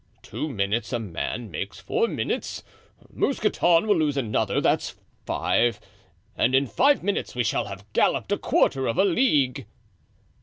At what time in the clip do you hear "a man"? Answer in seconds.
0.93-1.51